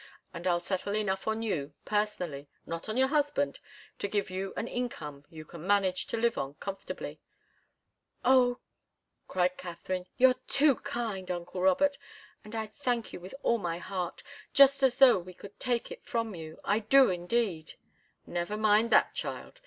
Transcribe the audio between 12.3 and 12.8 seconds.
and I